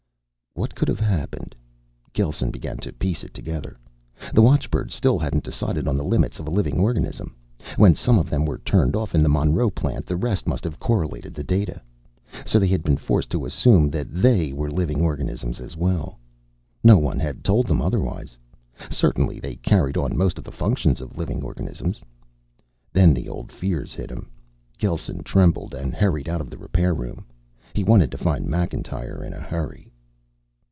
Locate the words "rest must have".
10.17-10.77